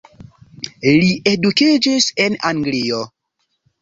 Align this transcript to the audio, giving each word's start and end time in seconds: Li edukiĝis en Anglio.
Li 0.85 1.11
edukiĝis 1.33 2.07
en 2.25 2.39
Anglio. 2.53 3.03